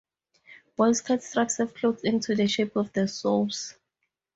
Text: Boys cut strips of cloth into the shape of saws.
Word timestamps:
Boys 0.77 0.99
cut 0.99 1.21
strips 1.21 1.59
of 1.59 1.75
cloth 1.75 2.03
into 2.03 2.33
the 2.33 2.47
shape 2.47 2.75
of 2.75 2.89
saws. 3.07 3.75